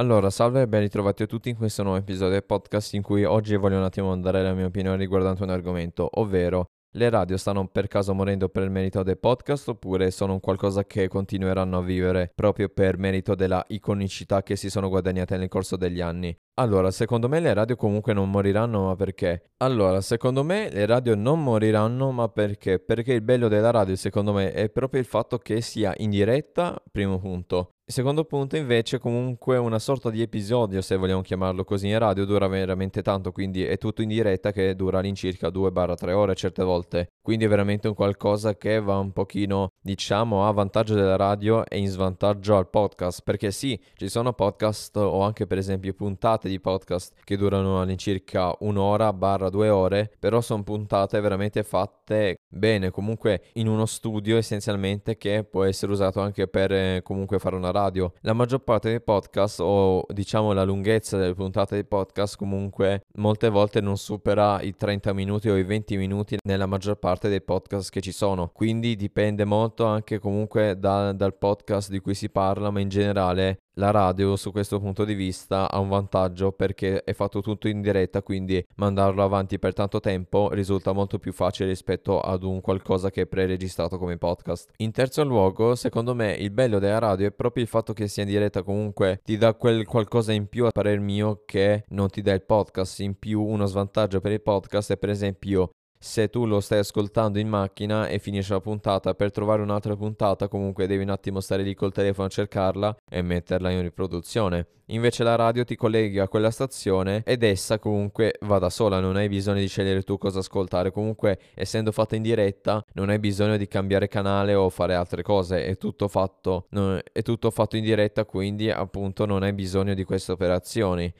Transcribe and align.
Allora, 0.00 0.30
salve 0.30 0.62
e 0.62 0.68
ben 0.68 0.82
ritrovati 0.82 1.24
a 1.24 1.26
tutti 1.26 1.48
in 1.48 1.56
questo 1.56 1.82
nuovo 1.82 1.98
episodio 1.98 2.34
del 2.34 2.44
podcast 2.44 2.94
in 2.94 3.02
cui 3.02 3.24
oggi 3.24 3.56
voglio 3.56 3.78
un 3.78 3.82
attimo 3.82 4.16
dare 4.16 4.44
la 4.44 4.54
mia 4.54 4.66
opinione 4.66 4.96
riguardante 4.96 5.42
un 5.42 5.50
argomento, 5.50 6.08
ovvero 6.20 6.66
le 6.92 7.10
radio 7.10 7.36
stanno 7.36 7.66
per 7.66 7.88
caso 7.88 8.14
morendo 8.14 8.48
per 8.48 8.70
merito 8.70 9.02
dei 9.02 9.16
podcast 9.16 9.70
oppure 9.70 10.12
sono 10.12 10.38
qualcosa 10.38 10.84
che 10.84 11.08
continueranno 11.08 11.78
a 11.78 11.82
vivere 11.82 12.30
proprio 12.32 12.68
per 12.68 12.96
merito 12.96 13.34
della 13.34 13.64
iconicità 13.66 14.44
che 14.44 14.54
si 14.54 14.70
sono 14.70 14.88
guadagnate 14.88 15.36
nel 15.36 15.48
corso 15.48 15.74
degli 15.76 16.00
anni? 16.00 16.32
Allora, 16.60 16.92
secondo 16.92 17.28
me 17.28 17.40
le 17.40 17.52
radio 17.52 17.74
comunque 17.74 18.12
non 18.12 18.30
moriranno, 18.30 18.84
ma 18.84 18.94
perché? 18.94 19.50
Allora, 19.56 20.00
secondo 20.00 20.44
me 20.44 20.70
le 20.70 20.86
radio 20.86 21.16
non 21.16 21.42
moriranno, 21.42 22.12
ma 22.12 22.28
perché? 22.28 22.78
Perché 22.78 23.14
il 23.14 23.22
bello 23.22 23.48
della 23.48 23.72
radio, 23.72 23.96
secondo 23.96 24.32
me, 24.32 24.52
è 24.52 24.70
proprio 24.70 25.00
il 25.00 25.06
fatto 25.06 25.38
che 25.38 25.60
sia 25.60 25.92
in 25.96 26.10
diretta, 26.10 26.80
primo 26.92 27.18
punto. 27.18 27.70
Il 27.88 27.94
secondo 27.94 28.24
punto 28.26 28.58
invece 28.58 28.98
comunque 28.98 29.56
una 29.56 29.78
sorta 29.78 30.10
di 30.10 30.20
episodio, 30.20 30.82
se 30.82 30.96
vogliamo 30.96 31.22
chiamarlo 31.22 31.64
così, 31.64 31.88
in 31.88 31.98
radio 31.98 32.26
dura 32.26 32.46
veramente 32.46 33.00
tanto, 33.00 33.32
quindi 33.32 33.64
è 33.64 33.78
tutto 33.78 34.02
in 34.02 34.08
diretta 34.08 34.52
che 34.52 34.76
dura 34.76 34.98
all'incirca 34.98 35.48
2-3 35.48 36.12
ore 36.12 36.34
certe 36.34 36.62
volte. 36.62 37.08
Quindi 37.22 37.46
è 37.46 37.48
veramente 37.48 37.88
un 37.88 37.94
qualcosa 37.94 38.56
che 38.58 38.78
va 38.78 38.98
un 38.98 39.12
pochino, 39.12 39.68
diciamo, 39.80 40.46
a 40.46 40.50
vantaggio 40.50 40.92
della 40.92 41.16
radio 41.16 41.64
e 41.64 41.78
in 41.78 41.88
svantaggio 41.88 42.58
al 42.58 42.68
podcast. 42.68 43.22
Perché 43.22 43.50
sì, 43.50 43.80
ci 43.94 44.10
sono 44.10 44.34
podcast 44.34 44.94
o 44.98 45.22
anche 45.22 45.46
per 45.46 45.56
esempio 45.56 45.94
puntate 45.94 46.50
di 46.50 46.60
podcast 46.60 47.14
che 47.24 47.38
durano 47.38 47.80
all'incirca 47.80 48.54
un'ora 48.60 49.14
barra 49.14 49.48
due 49.48 49.70
ore, 49.70 50.12
però 50.18 50.42
sono 50.42 50.62
puntate 50.62 51.18
veramente 51.20 51.62
fatte 51.62 52.36
bene, 52.50 52.90
comunque 52.90 53.44
in 53.54 53.66
uno 53.66 53.86
studio 53.86 54.36
essenzialmente 54.36 55.16
che 55.16 55.44
può 55.44 55.64
essere 55.64 55.92
usato 55.92 56.20
anche 56.20 56.48
per 56.48 56.72
eh, 56.72 57.00
comunque 57.02 57.38
fare 57.38 57.56
una 57.56 57.70
radio. 57.70 57.77
La 58.22 58.32
maggior 58.32 58.60
parte 58.60 58.88
dei 58.88 59.00
podcast 59.00 59.60
o 59.60 60.04
diciamo 60.08 60.52
la 60.52 60.64
lunghezza 60.64 61.16
delle 61.16 61.34
puntate 61.34 61.76
di 61.76 61.84
podcast 61.84 62.36
comunque 62.36 63.02
molte 63.14 63.48
volte 63.48 63.80
non 63.80 63.96
supera 63.96 64.60
i 64.60 64.74
30 64.74 65.12
minuti 65.12 65.48
o 65.48 65.56
i 65.56 65.62
20 65.62 65.96
minuti 65.96 66.36
nella 66.44 66.66
maggior 66.66 66.96
parte 66.96 67.28
dei 67.28 67.42
podcast 67.42 67.90
che 67.90 68.00
ci 68.00 68.12
sono. 68.12 68.50
Quindi 68.52 68.96
dipende 68.96 69.44
molto 69.44 69.84
anche 69.84 70.18
comunque 70.18 70.78
da, 70.78 71.12
dal 71.12 71.36
podcast 71.36 71.90
di 71.90 72.00
cui 72.00 72.14
si 72.14 72.28
parla, 72.30 72.70
ma 72.70 72.80
in 72.80 72.88
generale 72.88 73.58
la 73.78 73.90
radio 73.90 74.36
su 74.36 74.50
questo 74.50 74.80
punto 74.80 75.04
di 75.04 75.14
vista 75.14 75.70
ha 75.70 75.78
un 75.78 75.88
vantaggio 75.88 76.52
perché 76.52 77.02
è 77.04 77.12
fatto 77.12 77.40
tutto 77.40 77.68
in 77.68 77.80
diretta, 77.80 78.22
quindi 78.22 78.64
mandarlo 78.76 79.22
avanti 79.22 79.58
per 79.58 79.72
tanto 79.72 80.00
tempo 80.00 80.50
risulta 80.52 80.92
molto 80.92 81.18
più 81.18 81.32
facile 81.32 81.68
rispetto 81.68 82.20
ad 82.20 82.42
un 82.42 82.60
qualcosa 82.60 83.10
che 83.10 83.22
è 83.22 83.26
pre-registrato 83.26 83.98
come 83.98 84.18
podcast. 84.18 84.72
In 84.78 84.90
terzo 84.90 85.24
luogo, 85.24 85.74
secondo 85.74 86.14
me 86.14 86.32
il 86.34 86.50
bello 86.50 86.78
della 86.78 86.98
radio 86.98 87.28
è 87.28 87.32
proprio 87.32 87.62
il 87.62 87.68
fatto 87.68 87.92
che 87.92 88.08
sia 88.08 88.24
in 88.24 88.28
diretta 88.28 88.62
comunque 88.62 89.20
ti 89.24 89.36
dà 89.36 89.54
quel 89.54 89.86
qualcosa 89.86 90.32
in 90.32 90.48
più 90.48 90.66
a 90.66 90.70
parer 90.70 90.98
mio 90.98 91.42
che 91.46 91.84
non 91.88 92.08
ti 92.08 92.20
dà 92.20 92.32
il 92.32 92.42
podcast. 92.42 93.00
In 93.00 93.16
più 93.18 93.42
uno 93.42 93.66
svantaggio 93.66 94.20
per 94.20 94.32
il 94.32 94.42
podcast 94.42 94.92
è 94.92 94.96
per 94.96 95.10
esempio 95.10 95.70
se 95.98 96.28
tu 96.28 96.46
lo 96.46 96.60
stai 96.60 96.78
ascoltando 96.78 97.38
in 97.38 97.48
macchina 97.48 98.08
e 98.08 98.18
finisce 98.18 98.52
la 98.52 98.60
puntata, 98.60 99.14
per 99.14 99.30
trovare 99.30 99.62
un'altra 99.62 99.96
puntata 99.96 100.48
comunque 100.48 100.86
devi 100.86 101.02
un 101.02 101.10
attimo 101.10 101.40
stare 101.40 101.62
lì 101.62 101.74
col 101.74 101.92
telefono 101.92 102.26
a 102.26 102.30
cercarla 102.30 102.96
e 103.08 103.22
metterla 103.22 103.70
in 103.70 103.82
riproduzione. 103.82 104.66
Invece 104.90 105.22
la 105.22 105.34
radio 105.34 105.64
ti 105.64 105.76
collega 105.76 106.22
a 106.22 106.28
quella 106.28 106.50
stazione 106.50 107.22
ed 107.26 107.42
essa 107.42 107.78
comunque 107.78 108.36
va 108.42 108.58
da 108.58 108.70
sola, 108.70 109.00
non 109.00 109.16
hai 109.16 109.28
bisogno 109.28 109.58
di 109.58 109.68
scegliere 109.68 110.02
tu 110.02 110.16
cosa 110.16 110.38
ascoltare. 110.38 110.92
Comunque, 110.92 111.38
essendo 111.54 111.92
fatta 111.92 112.16
in 112.16 112.22
diretta, 112.22 112.82
non 112.94 113.10
hai 113.10 113.18
bisogno 113.18 113.58
di 113.58 113.68
cambiare 113.68 114.08
canale 114.08 114.54
o 114.54 114.70
fare 114.70 114.94
altre 114.94 115.22
cose, 115.22 115.66
è 115.66 115.76
tutto 115.76 116.08
fatto, 116.08 116.68
è 117.12 117.20
tutto 117.20 117.50
fatto 117.50 117.76
in 117.76 117.84
diretta, 117.84 118.24
quindi 118.24 118.70
appunto 118.70 119.26
non 119.26 119.42
hai 119.42 119.52
bisogno 119.52 119.92
di 119.92 120.04
queste 120.04 120.32
operazioni. 120.32 121.12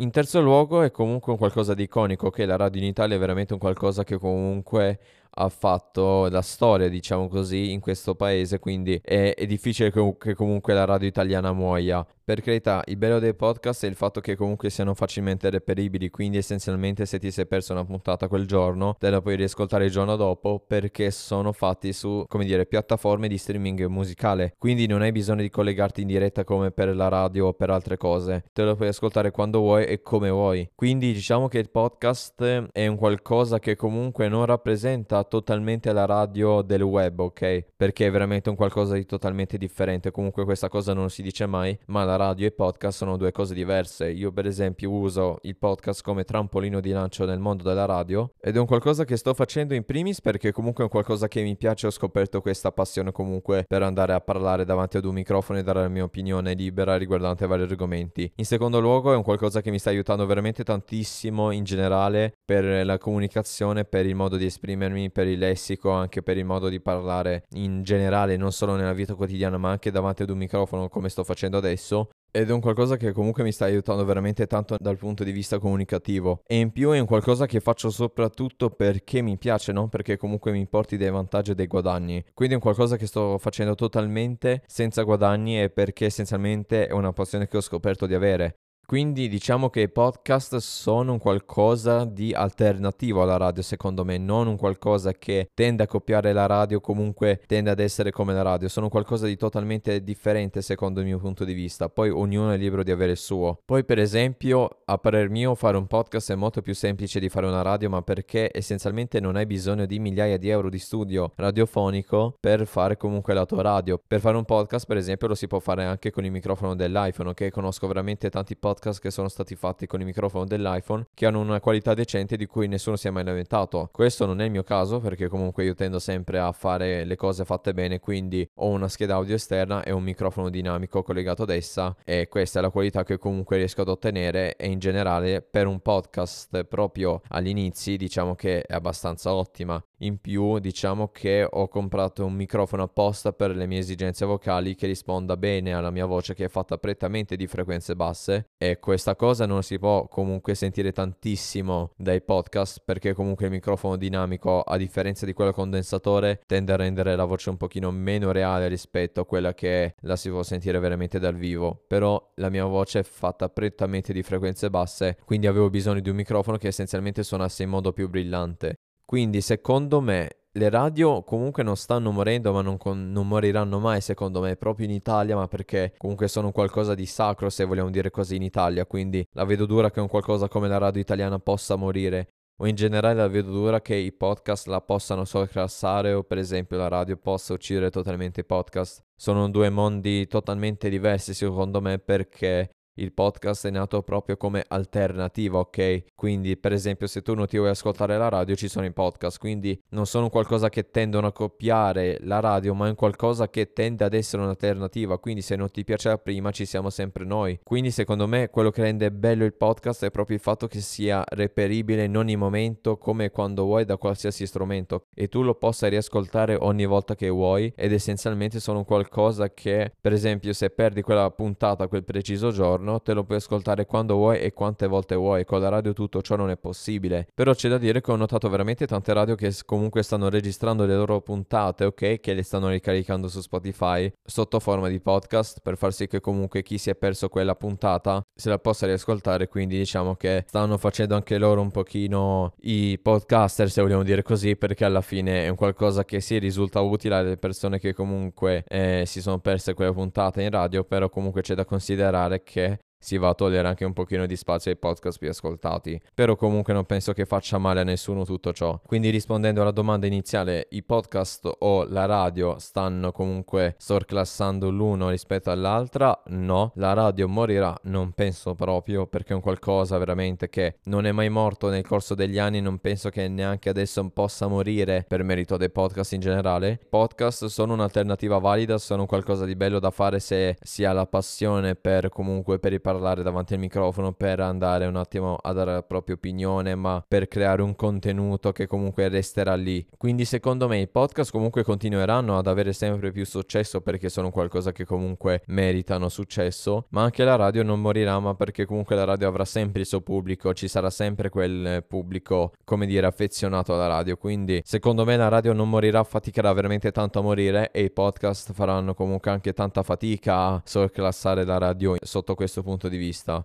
In 0.00 0.12
terzo 0.12 0.40
luogo 0.40 0.82
è 0.82 0.92
comunque 0.92 1.32
un 1.32 1.38
qualcosa 1.38 1.74
di 1.74 1.82
iconico, 1.82 2.30
che 2.30 2.46
la 2.46 2.54
radio 2.54 2.80
in 2.80 2.86
Italia 2.86 3.16
è 3.16 3.18
veramente 3.18 3.54
un 3.54 3.58
qualcosa 3.58 4.04
che 4.04 4.16
comunque 4.16 5.00
ha 5.30 5.48
fatto 5.48 6.28
la 6.28 6.40
storia, 6.40 6.88
diciamo 6.88 7.26
così, 7.26 7.72
in 7.72 7.80
questo 7.80 8.14
paese, 8.14 8.60
quindi 8.60 9.00
è, 9.02 9.34
è 9.34 9.44
difficile 9.46 9.90
che, 9.90 10.16
che, 10.16 10.34
comunque 10.34 10.72
la 10.72 10.84
radio 10.84 11.08
italiana 11.08 11.52
muoia. 11.52 12.06
Per 12.28 12.42
carità, 12.42 12.82
il 12.88 12.98
bello 12.98 13.20
dei 13.20 13.32
podcast 13.32 13.86
è 13.86 13.88
il 13.88 13.94
fatto 13.94 14.20
che 14.20 14.36
comunque 14.36 14.68
siano 14.68 14.92
facilmente 14.92 15.48
reperibili, 15.48 16.10
quindi 16.10 16.36
essenzialmente 16.36 17.06
se 17.06 17.18
ti 17.18 17.30
sei 17.30 17.46
perso 17.46 17.72
una 17.72 17.86
puntata 17.86 18.28
quel 18.28 18.44
giorno, 18.44 18.96
te 18.98 19.08
la 19.08 19.22
puoi 19.22 19.36
riascoltare 19.36 19.86
il 19.86 19.90
giorno 19.90 20.14
dopo 20.14 20.62
perché 20.62 21.10
sono 21.10 21.52
fatti 21.52 21.90
su, 21.94 22.26
come 22.28 22.44
dire, 22.44 22.66
piattaforme 22.66 23.28
di 23.28 23.38
streaming 23.38 23.86
musicale. 23.86 24.52
Quindi 24.58 24.86
non 24.86 25.00
hai 25.00 25.10
bisogno 25.10 25.40
di 25.40 25.48
collegarti 25.48 26.02
in 26.02 26.06
diretta 26.06 26.44
come 26.44 26.70
per 26.70 26.94
la 26.94 27.08
radio 27.08 27.46
o 27.46 27.54
per 27.54 27.70
altre 27.70 27.96
cose. 27.96 28.44
Te 28.52 28.62
lo 28.62 28.76
puoi 28.76 28.88
ascoltare 28.88 29.30
quando 29.30 29.60
vuoi 29.60 29.86
e 29.86 30.02
come 30.02 30.28
vuoi. 30.28 30.70
Quindi 30.74 31.14
diciamo 31.14 31.48
che 31.48 31.56
il 31.56 31.70
podcast 31.70 32.68
è 32.72 32.86
un 32.86 32.96
qualcosa 32.96 33.58
che 33.58 33.74
comunque 33.74 34.28
non 34.28 34.44
rappresenta 34.44 35.24
totalmente 35.24 35.94
la 35.94 36.04
radio 36.04 36.60
del 36.60 36.82
web, 36.82 37.20
ok? 37.20 37.64
Perché 37.74 38.08
è 38.08 38.10
veramente 38.10 38.50
un 38.50 38.54
qualcosa 38.54 38.92
di 38.96 39.06
totalmente 39.06 39.56
differente. 39.56 40.10
Comunque 40.10 40.44
questa 40.44 40.68
cosa 40.68 40.92
non 40.92 41.08
si 41.08 41.22
dice 41.22 41.46
mai, 41.46 41.74
ma 41.86 42.04
la 42.04 42.16
radio 42.18 42.46
e 42.46 42.50
podcast 42.50 42.98
sono 42.98 43.16
due 43.16 43.32
cose 43.32 43.54
diverse. 43.54 44.10
Io 44.10 44.32
per 44.32 44.44
esempio 44.46 44.90
uso 44.90 45.38
il 45.42 45.56
podcast 45.56 46.02
come 46.02 46.24
trampolino 46.24 46.80
di 46.80 46.90
lancio 46.90 47.24
nel 47.24 47.38
mondo 47.38 47.62
della 47.62 47.86
radio 47.86 48.32
ed 48.40 48.56
è 48.56 48.58
un 48.58 48.66
qualcosa 48.66 49.04
che 49.04 49.16
sto 49.16 49.32
facendo 49.32 49.72
in 49.74 49.84
primis 49.84 50.20
perché 50.20 50.52
comunque 50.52 50.82
è 50.82 50.86
un 50.86 50.92
qualcosa 50.92 51.28
che 51.28 51.42
mi 51.42 51.56
piace, 51.56 51.86
ho 51.86 51.90
scoperto 51.90 52.40
questa 52.40 52.72
passione 52.72 53.12
comunque 53.12 53.64
per 53.66 53.82
andare 53.82 54.12
a 54.12 54.20
parlare 54.20 54.64
davanti 54.64 54.96
ad 54.96 55.04
un 55.04 55.14
microfono 55.14 55.58
e 55.58 55.62
dare 55.62 55.80
la 55.80 55.88
mia 55.88 56.04
opinione 56.04 56.54
libera 56.54 56.96
riguardante 56.96 57.46
vari 57.46 57.62
argomenti. 57.62 58.30
In 58.34 58.44
secondo 58.44 58.80
luogo 58.80 59.12
è 59.12 59.16
un 59.16 59.22
qualcosa 59.22 59.60
che 59.62 59.70
mi 59.70 59.78
sta 59.78 59.90
aiutando 59.90 60.26
veramente 60.26 60.64
tantissimo 60.64 61.52
in 61.52 61.64
generale 61.64 62.34
per 62.44 62.84
la 62.84 62.98
comunicazione, 62.98 63.84
per 63.84 64.06
il 64.06 64.14
modo 64.14 64.36
di 64.36 64.46
esprimermi, 64.46 65.10
per 65.10 65.26
il 65.28 65.38
lessico, 65.38 65.90
anche 65.90 66.22
per 66.22 66.36
il 66.36 66.44
modo 66.44 66.68
di 66.68 66.80
parlare 66.80 67.44
in 67.50 67.82
generale, 67.82 68.36
non 68.36 68.52
solo 68.52 68.74
nella 68.74 68.92
vita 68.92 69.14
quotidiana, 69.14 69.56
ma 69.56 69.70
anche 69.70 69.90
davanti 69.90 70.22
ad 70.22 70.30
un 70.30 70.38
microfono 70.38 70.88
come 70.88 71.08
sto 71.08 71.24
facendo 71.24 71.56
adesso. 71.56 72.07
Ed 72.30 72.50
è 72.50 72.52
un 72.52 72.60
qualcosa 72.60 72.98
che 72.98 73.12
comunque 73.12 73.42
mi 73.42 73.52
sta 73.52 73.64
aiutando 73.64 74.04
veramente 74.04 74.46
tanto 74.46 74.76
dal 74.78 74.98
punto 74.98 75.24
di 75.24 75.32
vista 75.32 75.58
comunicativo. 75.58 76.42
E 76.46 76.58
in 76.58 76.72
più 76.72 76.90
è 76.90 76.98
un 76.98 77.06
qualcosa 77.06 77.46
che 77.46 77.58
faccio 77.60 77.88
soprattutto 77.88 78.68
perché 78.68 79.22
mi 79.22 79.38
piace, 79.38 79.72
non 79.72 79.88
perché 79.88 80.18
comunque 80.18 80.52
mi 80.52 80.66
porti 80.66 80.98
dei 80.98 81.10
vantaggi 81.10 81.52
e 81.52 81.54
dei 81.54 81.66
guadagni. 81.66 82.22
Quindi 82.34 82.52
è 82.52 82.56
un 82.58 82.62
qualcosa 82.62 82.96
che 82.96 83.06
sto 83.06 83.38
facendo 83.38 83.74
totalmente 83.74 84.62
senza 84.66 85.04
guadagni 85.04 85.62
e 85.62 85.70
perché 85.70 86.04
essenzialmente 86.04 86.86
è 86.86 86.92
una 86.92 87.12
passione 87.12 87.48
che 87.48 87.56
ho 87.56 87.62
scoperto 87.62 88.06
di 88.06 88.14
avere. 88.14 88.58
Quindi 88.88 89.28
diciamo 89.28 89.68
che 89.68 89.82
i 89.82 89.90
podcast 89.90 90.56
sono 90.56 91.12
un 91.12 91.18
qualcosa 91.18 92.06
di 92.06 92.32
alternativo 92.32 93.20
alla 93.20 93.36
radio, 93.36 93.60
secondo 93.60 94.02
me, 94.02 94.16
non 94.16 94.46
un 94.46 94.56
qualcosa 94.56 95.12
che 95.12 95.50
tende 95.52 95.82
a 95.82 95.86
copiare 95.86 96.32
la 96.32 96.46
radio, 96.46 96.80
comunque 96.80 97.42
tende 97.46 97.68
ad 97.68 97.80
essere 97.80 98.10
come 98.10 98.32
la 98.32 98.40
radio, 98.40 98.66
sono 98.66 98.88
qualcosa 98.88 99.26
di 99.26 99.36
totalmente 99.36 100.02
differente 100.02 100.62
secondo 100.62 101.00
il 101.00 101.06
mio 101.06 101.18
punto 101.18 101.44
di 101.44 101.52
vista. 101.52 101.90
Poi 101.90 102.08
ognuno 102.08 102.50
è 102.50 102.56
libero 102.56 102.82
di 102.82 102.90
avere 102.90 103.10
il 103.10 103.18
suo. 103.18 103.58
Poi 103.62 103.84
per 103.84 103.98
esempio, 103.98 104.78
a 104.86 104.96
parer 104.96 105.28
mio, 105.28 105.54
fare 105.54 105.76
un 105.76 105.86
podcast 105.86 106.32
è 106.32 106.34
molto 106.34 106.62
più 106.62 106.74
semplice 106.74 107.20
di 107.20 107.28
fare 107.28 107.44
una 107.44 107.60
radio, 107.60 107.90
ma 107.90 108.00
perché 108.00 108.50
essenzialmente 108.50 109.20
non 109.20 109.36
hai 109.36 109.44
bisogno 109.44 109.84
di 109.84 109.98
migliaia 109.98 110.38
di 110.38 110.48
euro 110.48 110.70
di 110.70 110.78
studio 110.78 111.32
radiofonico 111.36 112.36
per 112.40 112.66
fare 112.66 112.96
comunque 112.96 113.34
la 113.34 113.44
tua 113.44 113.60
radio. 113.60 114.00
Per 114.06 114.20
fare 114.20 114.38
un 114.38 114.46
podcast, 114.46 114.86
per 114.86 114.96
esempio, 114.96 115.28
lo 115.28 115.34
si 115.34 115.46
può 115.46 115.58
fare 115.58 115.84
anche 115.84 116.10
con 116.10 116.24
il 116.24 116.30
microfono 116.30 116.74
dell'iPhone, 116.74 117.28
ok? 117.28 117.50
Conosco 117.50 117.86
veramente 117.86 118.30
tanti 118.30 118.56
podcast 118.56 118.76
podcast 118.78 119.00
che 119.00 119.10
sono 119.10 119.28
stati 119.28 119.56
fatti 119.56 119.86
con 119.86 120.00
il 120.00 120.06
microfono 120.06 120.44
dell'iPhone 120.44 121.06
che 121.12 121.26
hanno 121.26 121.40
una 121.40 121.60
qualità 121.60 121.94
decente 121.94 122.36
di 122.36 122.46
cui 122.46 122.68
nessuno 122.68 122.96
si 122.96 123.08
è 123.08 123.10
mai 123.10 123.24
lamentato. 123.24 123.88
Questo 123.92 124.24
non 124.24 124.40
è 124.40 124.44
il 124.44 124.50
mio 124.50 124.62
caso 124.62 125.00
perché 125.00 125.28
comunque 125.28 125.64
io 125.64 125.74
tendo 125.74 125.98
sempre 125.98 126.38
a 126.38 126.52
fare 126.52 127.04
le 127.04 127.16
cose 127.16 127.44
fatte 127.44 127.74
bene, 127.74 127.98
quindi 127.98 128.48
ho 128.56 128.68
una 128.68 128.88
scheda 128.88 129.14
audio 129.14 129.34
esterna 129.34 129.82
e 129.82 129.90
un 129.90 130.02
microfono 130.02 130.48
dinamico 130.48 131.02
collegato 131.02 131.42
ad 131.42 131.50
essa 131.50 131.94
e 132.04 132.28
questa 132.28 132.60
è 132.60 132.62
la 132.62 132.70
qualità 132.70 133.02
che 133.02 133.18
comunque 133.18 133.56
riesco 133.56 133.82
ad 133.82 133.88
ottenere 133.88 134.56
e 134.56 134.68
in 134.68 134.78
generale 134.78 135.42
per 135.42 135.66
un 135.66 135.80
podcast 135.80 136.64
proprio 136.64 137.20
agli 137.28 137.48
inizi 137.48 137.96
diciamo 137.96 138.34
che 138.34 138.62
è 138.62 138.74
abbastanza 138.74 139.32
ottima. 139.32 139.82
In 140.02 140.20
più 140.20 140.58
diciamo 140.60 141.08
che 141.08 141.46
ho 141.48 141.66
comprato 141.66 142.24
un 142.24 142.34
microfono 142.34 142.84
apposta 142.84 143.32
per 143.32 143.56
le 143.56 143.66
mie 143.66 143.78
esigenze 143.78 144.24
vocali 144.24 144.76
che 144.76 144.86
risponda 144.86 145.36
bene 145.36 145.74
alla 145.74 145.90
mia 145.90 146.06
voce 146.06 146.34
che 146.34 146.44
è 146.44 146.48
fatta 146.48 146.78
prettamente 146.78 147.34
di 147.34 147.48
frequenze 147.48 147.96
basse 147.96 148.50
e 148.70 148.78
questa 148.78 149.16
cosa 149.16 149.46
non 149.46 149.62
si 149.62 149.78
può 149.78 150.08
comunque 150.08 150.54
sentire 150.54 150.92
tantissimo 150.92 151.92
dai 151.96 152.20
podcast 152.20 152.82
perché 152.84 153.14
comunque 153.14 153.46
il 153.46 153.52
microfono 153.52 153.96
dinamico 153.96 154.60
a 154.60 154.76
differenza 154.76 155.24
di 155.24 155.32
quello 155.32 155.52
condensatore 155.52 156.40
tende 156.46 156.72
a 156.72 156.76
rendere 156.76 157.16
la 157.16 157.24
voce 157.24 157.50
un 157.50 157.56
pochino 157.56 157.90
meno 157.90 158.32
reale 158.32 158.68
rispetto 158.68 159.20
a 159.20 159.26
quella 159.26 159.54
che 159.54 159.94
la 160.00 160.16
si 160.16 160.28
può 160.28 160.42
sentire 160.42 160.78
veramente 160.78 161.18
dal 161.18 161.34
vivo. 161.34 161.84
Però 161.86 162.32
la 162.36 162.50
mia 162.50 162.64
voce 162.64 163.00
è 163.00 163.02
fatta 163.02 163.48
prettamente 163.48 164.12
di 164.12 164.22
frequenze 164.22 164.70
basse 164.70 165.16
quindi 165.24 165.46
avevo 165.46 165.70
bisogno 165.70 166.00
di 166.00 166.10
un 166.10 166.16
microfono 166.16 166.56
che 166.56 166.68
essenzialmente 166.68 167.22
suonasse 167.22 167.62
in 167.62 167.68
modo 167.70 167.92
più 167.92 168.08
brillante. 168.08 168.76
Quindi 169.04 169.40
secondo 169.40 170.00
me 170.00 170.28
le 170.52 170.70
radio 170.70 171.22
comunque 171.22 171.62
non 171.62 171.76
stanno 171.76 172.10
morendo, 172.10 172.52
ma 172.52 172.62
non, 172.62 172.76
con- 172.76 173.10
non, 173.12 173.28
moriranno 173.28 173.78
mai, 173.78 174.00
secondo 174.00 174.40
me, 174.40 174.56
proprio 174.56 174.86
in 174.86 174.92
Italia, 174.92 175.36
ma 175.36 175.46
perché 175.46 175.94
comunque 175.96 176.28
sono 176.28 176.52
qualcosa 176.52 176.94
di 176.94 177.06
sacro, 177.06 177.50
se 177.50 177.64
vogliamo 177.64 177.90
dire 177.90 178.10
così, 178.10 178.36
in 178.36 178.42
Italia. 178.42 178.86
Quindi 178.86 179.26
la 179.32 179.44
vedo 179.44 179.66
dura 179.66 179.90
che 179.90 180.00
un 180.00 180.08
qualcosa 180.08 180.48
come 180.48 180.68
la 180.68 180.78
radio 180.78 181.00
italiana 181.00 181.38
possa 181.38 181.76
morire. 181.76 182.28
O 182.60 182.66
in 182.66 182.74
generale 182.74 183.14
la 183.14 183.28
vedo 183.28 183.52
dura 183.52 183.80
che 183.80 183.94
i 183.94 184.12
podcast 184.12 184.66
la 184.66 184.80
possano 184.80 185.24
sorclassare 185.24 186.12
o 186.12 186.24
per 186.24 186.38
esempio 186.38 186.76
la 186.76 186.88
radio 186.88 187.16
possa 187.16 187.52
uccidere 187.52 187.90
totalmente 187.90 188.40
i 188.40 188.44
podcast. 188.44 189.00
Sono 189.14 189.48
due 189.48 189.70
mondi 189.70 190.26
totalmente 190.26 190.88
diversi 190.88 191.34
secondo 191.34 191.80
me 191.80 192.00
perché 192.00 192.70
il 192.98 193.12
podcast 193.12 193.66
è 193.66 193.70
nato 193.70 194.02
proprio 194.02 194.36
come 194.36 194.64
alternativa, 194.66 195.58
ok? 195.58 196.14
Quindi, 196.14 196.56
per 196.56 196.72
esempio, 196.72 197.06
se 197.06 197.22
tu 197.22 197.34
non 197.34 197.46
ti 197.46 197.56
vuoi 197.56 197.70
ascoltare 197.70 198.16
la 198.16 198.28
radio, 198.28 198.54
ci 198.54 198.68
sono 198.68 198.86
i 198.86 198.92
podcast, 198.92 199.38
quindi 199.38 199.80
non 199.90 200.06
sono 200.06 200.28
qualcosa 200.28 200.68
che 200.68 200.90
tendono 200.90 201.28
a 201.28 201.32
copiare 201.32 202.18
la 202.22 202.40
radio, 202.40 202.74
ma 202.74 202.86
è 202.86 202.90
un 202.90 202.94
qualcosa 202.94 203.48
che 203.48 203.72
tende 203.72 204.04
ad 204.04 204.14
essere 204.14 204.42
un'alternativa. 204.42 205.18
Quindi, 205.18 205.42
se 205.42 205.56
non 205.56 205.70
ti 205.70 205.84
piaceva 205.84 206.18
prima, 206.18 206.50
ci 206.50 206.64
siamo 206.64 206.90
sempre 206.90 207.24
noi. 207.24 207.58
Quindi, 207.62 207.90
secondo 207.90 208.26
me, 208.26 208.48
quello 208.48 208.70
che 208.70 208.82
rende 208.82 209.12
bello 209.12 209.44
il 209.44 209.54
podcast 209.54 210.04
è 210.04 210.10
proprio 210.10 210.36
il 210.36 210.42
fatto 210.42 210.66
che 210.66 210.80
sia 210.80 211.24
reperibile 211.28 212.04
in 212.04 212.16
ogni 212.16 212.36
momento, 212.36 212.98
come 212.98 213.30
quando 213.30 213.64
vuoi, 213.64 213.84
da 213.84 213.96
qualsiasi 213.96 214.46
strumento, 214.46 215.06
e 215.14 215.28
tu 215.28 215.42
lo 215.42 215.54
possa 215.54 215.86
riascoltare 215.88 216.56
ogni 216.58 216.86
volta 216.86 217.14
che 217.14 217.28
vuoi. 217.28 217.72
Ed 217.76 217.92
essenzialmente 217.92 218.60
sono 218.60 218.84
qualcosa 218.84 219.52
che, 219.52 219.92
per 220.00 220.12
esempio, 220.12 220.52
se 220.52 220.70
perdi 220.70 221.02
quella 221.02 221.30
puntata 221.30 221.86
quel 221.86 222.04
preciso 222.04 222.50
giorno, 222.50 222.87
giorno, 222.88 223.00
te 223.00 223.12
lo 223.12 223.24
puoi 223.24 223.38
ascoltare 223.38 223.86
quando 223.86 224.14
vuoi 224.14 224.40
e 224.40 224.52
quante 224.52 224.86
volte 224.86 225.14
vuoi. 225.14 225.44
Con 225.44 225.60
la 225.60 225.68
radio 225.68 225.92
tutto 225.92 226.22
ciò 226.22 226.36
non 226.36 226.50
è 226.50 226.56
possibile. 226.56 227.28
Però 227.34 227.52
c'è 227.52 227.68
da 227.68 227.78
dire 227.78 228.00
che 228.00 228.10
ho 228.10 228.16
notato 228.16 228.48
veramente 228.48 228.86
tante 228.86 229.12
radio 229.12 229.34
che 229.34 229.52
comunque 229.64 230.02
stanno 230.02 230.28
registrando 230.28 230.86
le 230.86 230.94
loro 230.94 231.20
puntate, 231.20 231.84
ok? 231.84 232.20
Che 232.20 232.34
le 232.34 232.42
stanno 232.42 232.68
ricaricando 232.68 233.28
su 233.28 233.40
Spotify 233.40 234.10
sotto 234.24 234.58
forma 234.58 234.88
di 234.88 235.00
podcast 235.00 235.60
per 235.62 235.76
far 235.76 235.92
sì 235.92 236.06
che 236.06 236.20
comunque 236.20 236.62
chi 236.62 236.78
si 236.78 236.90
è 236.90 236.94
perso 236.94 237.28
quella 237.28 237.54
puntata 237.54 238.24
se 238.34 238.48
la 238.48 238.58
possa 238.58 238.86
riascoltare. 238.86 239.48
Quindi 239.48 239.76
diciamo 239.76 240.14
che 240.14 240.44
stanno 240.46 240.78
facendo 240.78 241.14
anche 241.14 241.38
loro 241.38 241.60
un 241.60 241.70
pochino 241.70 242.52
i 242.62 242.98
podcaster, 243.00 243.70
se 243.70 243.82
vogliamo 243.82 244.02
dire 244.02 244.22
così, 244.22 244.56
perché 244.56 244.84
alla 244.84 245.02
fine 245.02 245.44
è 245.44 245.48
un 245.48 245.56
qualcosa 245.56 246.04
che 246.04 246.20
si 246.20 246.26
sì, 246.28 246.38
risulta 246.38 246.80
utile 246.80 247.14
alle 247.14 247.36
persone 247.36 247.78
che 247.78 247.92
comunque 247.92 248.64
eh, 248.68 249.04
si 249.06 249.20
sono 249.20 249.38
perse 249.38 249.74
quella 249.74 249.92
puntata 249.92 250.40
in 250.42 250.50
radio, 250.50 250.84
però 250.84 251.08
comunque 251.08 251.42
c'è 251.42 251.54
da 251.54 251.64
considerare 251.64 252.42
che 252.42 252.77
si 252.98 253.16
va 253.16 253.28
a 253.28 253.34
togliere 253.34 253.68
anche 253.68 253.84
un 253.84 253.92
pochino 253.92 254.26
di 254.26 254.36
spazio 254.36 254.70
ai 254.70 254.76
podcast 254.76 255.18
più 255.18 255.28
ascoltati. 255.28 256.00
Però 256.14 256.36
comunque 256.36 256.72
non 256.72 256.84
penso 256.84 257.12
che 257.12 257.24
faccia 257.24 257.58
male 257.58 257.80
a 257.80 257.84
nessuno 257.84 258.24
tutto 258.24 258.52
ciò. 258.52 258.80
Quindi 258.86 259.10
rispondendo 259.10 259.60
alla 259.62 259.70
domanda 259.70 260.06
iniziale, 260.06 260.66
i 260.70 260.82
podcast 260.82 261.50
o 261.60 261.84
la 261.84 262.06
radio 262.06 262.58
stanno 262.58 263.12
comunque 263.12 263.76
sorclassando 263.78 264.70
l'uno 264.70 265.10
rispetto 265.10 265.50
all'altra? 265.50 266.20
No, 266.26 266.72
la 266.74 266.92
radio 266.92 267.28
morirà, 267.28 267.76
non 267.84 268.12
penso 268.12 268.54
proprio, 268.54 269.06
perché 269.06 269.32
è 269.32 269.36
un 269.36 269.42
qualcosa 269.42 269.98
veramente 269.98 270.48
che 270.48 270.78
non 270.84 271.06
è 271.06 271.12
mai 271.12 271.28
morto 271.28 271.68
nel 271.68 271.86
corso 271.86 272.14
degli 272.14 272.38
anni, 272.38 272.60
non 272.60 272.78
penso 272.78 273.10
che 273.10 273.28
neanche 273.28 273.68
adesso 273.68 274.06
possa 274.10 274.46
morire 274.46 275.04
per 275.06 275.22
merito 275.22 275.56
dei 275.56 275.70
podcast 275.70 276.12
in 276.12 276.20
generale. 276.20 276.78
Podcast 276.88 277.46
sono 277.46 277.72
un'alternativa 277.72 278.38
valida, 278.38 278.78
sono 278.78 279.06
qualcosa 279.06 279.44
di 279.44 279.54
bello 279.54 279.78
da 279.78 279.90
fare 279.90 280.20
se 280.20 280.56
si 280.60 280.84
ha 280.84 280.92
la 280.92 281.06
passione 281.06 281.74
per 281.74 282.08
comunque 282.08 282.58
per 282.58 282.72
i 282.72 282.80
parlare 282.88 283.22
davanti 283.22 283.52
al 283.52 283.58
microfono 283.58 284.12
per 284.12 284.40
andare 284.40 284.86
un 284.86 284.96
attimo 284.96 285.36
a 285.36 285.52
dare 285.52 285.72
la 285.72 285.82
propria 285.82 286.14
opinione, 286.14 286.74
ma 286.74 287.04
per 287.06 287.28
creare 287.28 287.60
un 287.60 287.76
contenuto 287.76 288.50
che 288.50 288.66
comunque 288.66 289.08
resterà 289.08 289.56
lì. 289.56 289.86
Quindi 289.98 290.24
secondo 290.24 290.68
me 290.68 290.78
i 290.78 290.88
podcast 290.88 291.30
comunque 291.30 291.64
continueranno 291.64 292.38
ad 292.38 292.46
avere 292.46 292.72
sempre 292.72 293.12
più 293.12 293.26
successo 293.26 293.82
perché 293.82 294.08
sono 294.08 294.30
qualcosa 294.30 294.72
che 294.72 294.86
comunque 294.86 295.42
meritano 295.48 296.08
successo, 296.08 296.86
ma 296.90 297.02
anche 297.02 297.24
la 297.24 297.36
radio 297.36 297.62
non 297.62 297.78
morirà, 297.78 298.18
ma 298.20 298.34
perché 298.34 298.64
comunque 298.64 298.96
la 298.96 299.04
radio 299.04 299.28
avrà 299.28 299.44
sempre 299.44 299.80
il 299.80 299.86
suo 299.86 300.00
pubblico, 300.00 300.54
ci 300.54 300.66
sarà 300.66 300.88
sempre 300.88 301.28
quel 301.28 301.84
pubblico, 301.86 302.54
come 302.64 302.86
dire, 302.86 303.06
affezionato 303.06 303.74
alla 303.74 303.86
radio. 303.86 304.16
Quindi 304.16 304.62
secondo 304.64 305.04
me 305.04 305.18
la 305.18 305.28
radio 305.28 305.52
non 305.52 305.68
morirà, 305.68 306.02
faticherà 306.04 306.50
veramente 306.54 306.90
tanto 306.90 307.18
a 307.18 307.22
morire 307.22 307.70
e 307.70 307.82
i 307.82 307.90
podcast 307.90 308.54
faranno 308.54 308.94
comunque 308.94 309.30
anche 309.30 309.52
tanta 309.52 309.82
fatica 309.82 310.36
a 310.38 310.62
sorclassare 310.64 311.44
la 311.44 311.58
radio 311.58 311.96
sotto 312.00 312.34
questo 312.34 312.62
punto 312.62 312.76
punto 312.78 312.88
di 312.88 312.96
vista. 312.96 313.44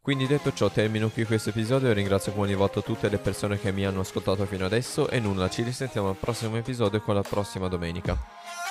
Quindi 0.00 0.26
detto 0.26 0.52
ciò 0.52 0.68
termino 0.68 1.08
qui 1.08 1.24
questo 1.24 1.48
episodio 1.48 1.88
e 1.88 1.94
ringrazio 1.94 2.32
come 2.32 2.44
ogni 2.44 2.54
volta 2.54 2.82
tutte 2.82 3.08
le 3.08 3.16
persone 3.16 3.58
che 3.58 3.72
mi 3.72 3.86
hanno 3.86 4.00
ascoltato 4.00 4.44
fino 4.44 4.66
adesso 4.66 5.08
e 5.08 5.18
nulla, 5.18 5.48
ci 5.48 5.62
risentiamo 5.62 6.10
al 6.10 6.16
prossimo 6.16 6.56
episodio 6.58 7.00
con 7.00 7.14
la 7.14 7.22
prossima 7.22 7.68
domenica. 7.68 8.63